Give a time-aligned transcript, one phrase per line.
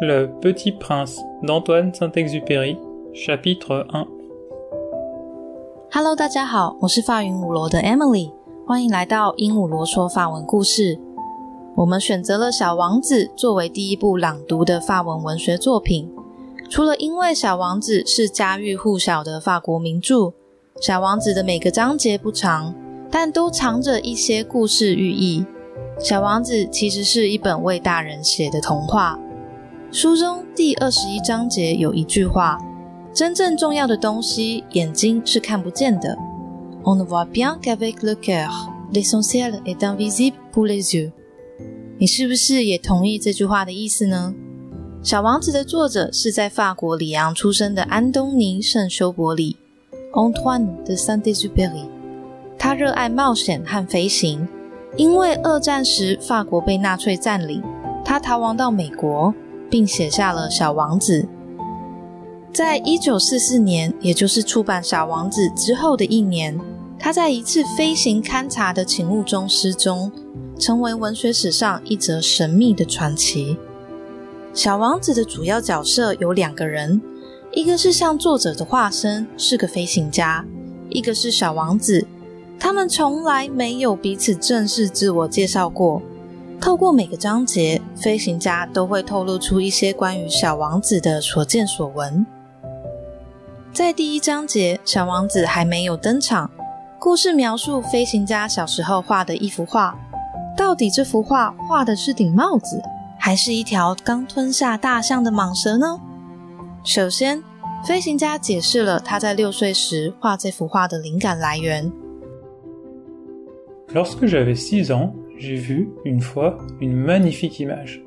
[0.00, 2.78] Le Petit Prince d'Antoine Saint-Exupéry,
[3.12, 4.06] chapitre 1
[5.90, 8.30] Hello，大家好，我是法云五罗的 Emily，
[8.64, 11.00] 欢迎来到鹦鹉螺说法文故事。
[11.74, 16.08] 我们选择了《小王子》作为第一部朗读的法文文学作品，
[16.70, 20.14] 除了因为《小王子》是家喻户晓的法国名著，
[20.80, 22.72] 《小王子》的每个章节不长，
[23.10, 25.44] 但都藏着一些故事寓意。
[26.00, 29.18] 《小王子》其实是一本为大人写的童话。
[29.90, 32.58] 书中第二十一章节有一句话
[33.14, 36.14] ：“真正重要的东西，眼睛是看不见的。”
[36.84, 38.50] On ne voit bien qu'avec le cœur,
[38.92, 41.12] l'essentiel est invisible pour les yeux。
[41.98, 44.34] 你是不是也同意这句话的意思呢？
[45.08, 49.56] 《小王子》的作者是在法国里昂出生的安东尼·圣修伯里
[50.12, 51.88] （Antoine de Saint-Exupéry）。
[52.58, 54.46] 他热爱冒险和飞行。
[54.96, 57.62] 因为二战时法国被纳粹占领，
[58.04, 59.32] 他逃亡到美国，
[59.70, 61.22] 并写下了《小王子》。
[62.52, 66.58] 在一九四四年，也就是出版《小王子》之后的一年，
[66.98, 70.10] 他在一次飞行勘察的勤务中失踪，
[70.58, 73.54] 成为文学史上一则神秘的传奇。
[74.52, 77.00] 《小王子》的主要角色有两个人，
[77.52, 80.44] 一个是像作者的化身，是个飞行家；
[80.88, 82.06] 一个是小王子。
[82.58, 86.02] 他们从来没有彼此正式自我介绍过。
[86.60, 92.26] 透过每个章节，飞行家都会透露出一些关于小王子的所见所闻。
[93.72, 96.50] 在第一章节，小王子还没有登场。
[96.98, 99.96] 故事描述飞行家小时候画的一幅画。
[100.56, 102.82] 到底这幅画画的是顶帽子，
[103.18, 106.00] 还是一条刚吞下大象的蟒蛇呢？
[106.82, 107.42] 首先，
[107.84, 111.90] 飞行家解释了他在六岁时画这幅画的灵感来源。
[113.94, 118.02] Lorsque j'avais 6 ans, j'ai vu, une fois, une magnifique image,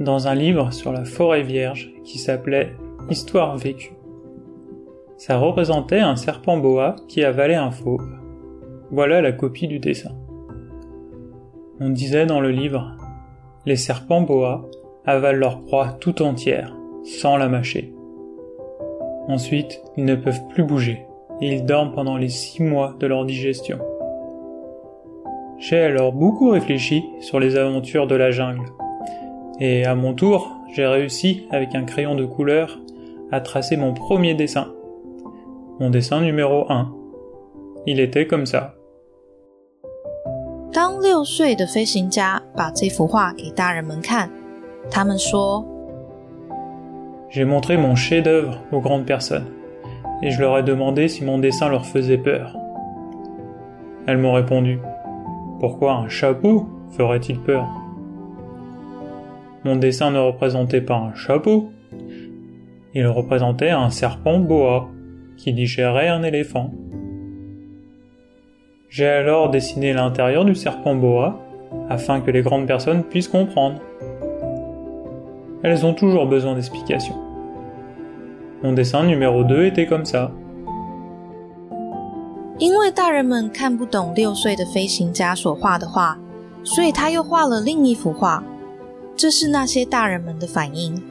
[0.00, 2.74] dans un livre sur la forêt vierge qui s'appelait
[3.10, 3.94] Histoire vécue.
[5.16, 8.08] Ça représentait un serpent boa qui avalait un fauve.
[8.90, 10.12] Voilà la copie du dessin.
[11.80, 12.96] On disait dans le livre
[13.66, 14.68] Les serpents boa
[15.04, 17.92] avalent leur proie tout entière, sans la mâcher.
[19.26, 21.04] Ensuite, ils ne peuvent plus bouger,
[21.40, 23.78] et ils dorment pendant les six mois de leur digestion.
[25.58, 28.66] J'ai alors beaucoup réfléchi sur les aventures de la jungle.
[29.58, 32.78] Et à mon tour, j'ai réussi, avec un crayon de couleur,
[33.32, 34.68] à tracer mon premier dessin.
[35.80, 36.94] Mon dessin numéro 1.
[37.86, 38.76] Il était comme ça.
[47.30, 49.48] J'ai montré mon chef-d'œuvre aux grandes personnes,
[50.22, 52.56] et je leur ai demandé si mon dessin leur faisait peur.
[54.06, 54.78] Elles m'ont répondu
[55.60, 57.66] pourquoi un chapeau ferait-il peur?
[59.64, 61.70] Mon dessin ne représentait pas un chapeau,
[62.94, 64.88] il représentait un serpent boa
[65.36, 66.72] qui digérait un éléphant.
[68.88, 71.40] J'ai alors dessiné l'intérieur du serpent boa
[71.90, 73.80] afin que les grandes personnes puissent comprendre.
[75.62, 77.16] Elles ont toujours besoin d'explications.
[78.62, 80.32] Mon dessin numéro 2 était comme ça.
[82.59, 86.17] 因为大人们看不懂六岁的飞行家所画的画，
[86.63, 88.43] 所以他又画了另一幅画。
[89.15, 91.01] 这是那些大人们的反应。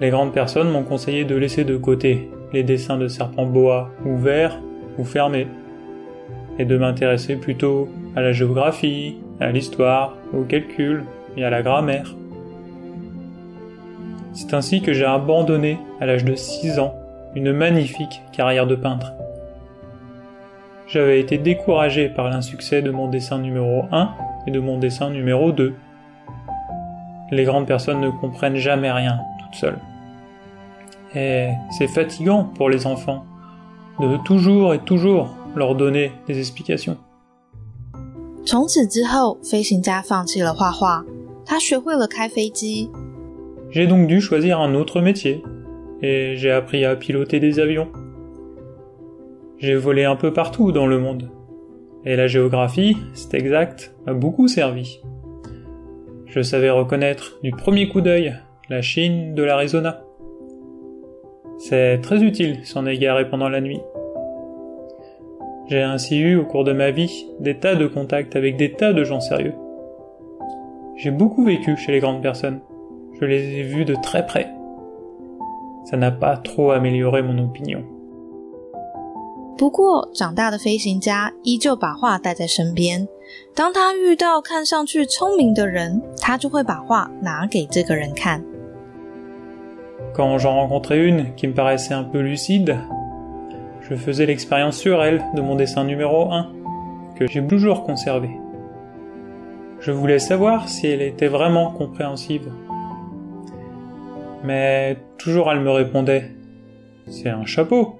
[0.00, 4.58] Les grandes personnes m'ont conseillé de laisser de côté les dessins de serpents boa ouverts
[4.98, 5.46] ou fermés,
[6.58, 11.04] et de m'intéresser plutôt à la géographie, à l'histoire, au calcul
[11.36, 12.14] et à la grammaire.
[14.32, 16.94] C'est ainsi que j'ai abandonné, à l'âge de 6 ans,
[17.34, 19.12] une magnifique carrière de peintre
[20.87, 24.09] j'avais été découragé par l'insuccès de mon dessin numéro 1
[24.47, 25.73] et de mon dessin numéro 2.
[27.31, 29.79] Les grandes personnes ne comprennent jamais rien toutes seules.
[31.15, 33.25] Et c'est fatigant pour les enfants
[33.99, 36.97] de toujours et toujours leur donner des explications.
[43.71, 45.43] J'ai donc dû choisir un autre métier
[46.01, 47.87] et j'ai appris à piloter des avions.
[49.65, 51.31] J'ai volé un peu partout dans le monde.
[52.03, 55.01] Et la géographie, c'est exact, m'a beaucoup servi.
[56.27, 58.35] Je savais reconnaître du premier coup d'œil
[58.69, 60.03] la Chine de l'Arizona.
[61.57, 63.81] C'est très utile s'en égarer pendant la nuit.
[65.67, 68.93] J'ai ainsi eu au cours de ma vie des tas de contacts avec des tas
[68.93, 69.55] de gens sérieux.
[70.95, 72.59] J'ai beaucoup vécu chez les grandes personnes.
[73.19, 74.47] Je les ai vus de très près.
[75.85, 77.83] Ça n'a pas trop amélioré mon opinion.
[79.56, 83.06] 不过，长大的飞行家依旧把画带在身边。
[83.54, 88.42] 当他遇到看上去聪明的人，他就会把画拿给这个人看。
[90.14, 92.76] Quand j'en rencontrais une qui me paraissait un peu lucide,
[93.82, 96.46] je faisais l'expérience sur elle de mon dessin numéro 1,
[97.16, 98.30] que j'ai toujours conservé.
[99.78, 102.50] Je voulais savoir si elle était vraiment compréhensive.
[104.42, 106.30] Mais toujours elle me répondait
[107.10, 107.98] C'est un chapeau.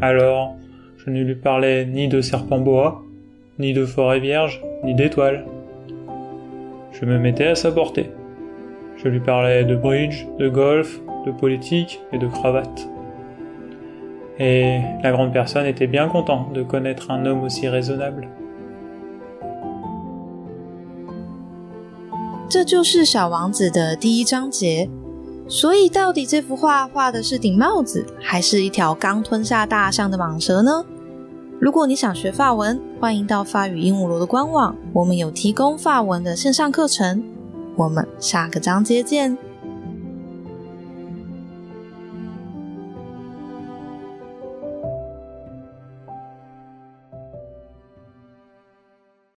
[0.00, 0.56] Alors,
[0.98, 3.02] je ne lui parlais ni de serpent boa,
[3.58, 5.44] ni de forêt vierge, ni d'étoiles.
[6.92, 8.10] Je me mettais à sa portée.
[8.96, 12.88] Je lui parlais de bridge, de golf, de politique et de cravate.
[14.38, 18.28] Et la grande personne était bien contente de connaître un homme aussi raisonnable.
[22.48, 24.88] 这就是小王子的第一章节。
[25.47, 30.85] 所以，到底这幅画画的是顶帽子，还是一条刚吞下大象的蟒蛇呢？
[31.59, 37.23] 如果你想学法文，欢迎到法语鹦鹉螺的官网，我们有提供法文的线上课程。
[37.75, 39.50] 我们下个章节见。